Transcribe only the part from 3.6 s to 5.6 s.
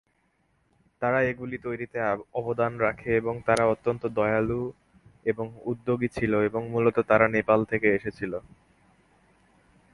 অত্যন্ত দয়ালু এবং